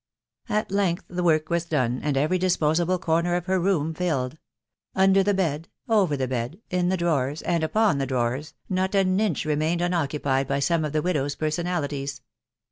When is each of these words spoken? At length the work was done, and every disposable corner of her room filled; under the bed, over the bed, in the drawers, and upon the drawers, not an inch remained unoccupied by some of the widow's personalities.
At 0.49 0.71
length 0.71 1.05
the 1.09 1.21
work 1.21 1.51
was 1.51 1.65
done, 1.65 1.99
and 2.01 2.17
every 2.17 2.39
disposable 2.39 2.97
corner 2.97 3.35
of 3.35 3.45
her 3.45 3.59
room 3.59 3.93
filled; 3.93 4.39
under 4.95 5.21
the 5.21 5.35
bed, 5.35 5.67
over 5.87 6.17
the 6.17 6.27
bed, 6.27 6.59
in 6.71 6.89
the 6.89 6.97
drawers, 6.97 7.43
and 7.43 7.63
upon 7.63 7.99
the 7.99 8.07
drawers, 8.07 8.55
not 8.67 8.95
an 8.95 9.19
inch 9.19 9.45
remained 9.45 9.81
unoccupied 9.83 10.47
by 10.47 10.57
some 10.59 10.83
of 10.83 10.93
the 10.93 11.03
widow's 11.03 11.35
personalities. 11.35 12.23